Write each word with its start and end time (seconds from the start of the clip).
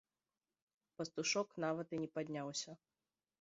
Пастушок 1.01 1.47
нават 1.65 1.87
і 1.99 2.01
не 2.07 2.11
падняўся. 2.17 2.71